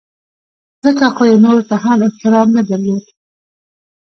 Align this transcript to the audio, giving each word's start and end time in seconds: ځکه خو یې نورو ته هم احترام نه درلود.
ځکه 0.83 1.05
خو 1.15 1.23
یې 1.29 1.35
نورو 1.43 1.63
ته 1.69 1.75
هم 1.83 1.99
احترام 2.07 2.47
نه 2.57 2.61
درلود. 2.69 3.05